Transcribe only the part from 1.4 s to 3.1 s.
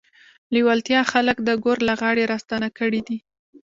د ګور له غاړې راستانه کړي